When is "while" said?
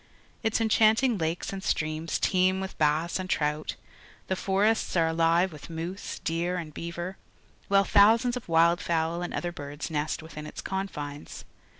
7.67-7.83